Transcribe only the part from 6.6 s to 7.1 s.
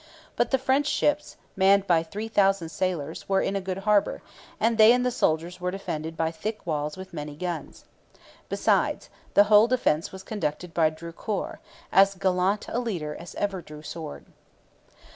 walls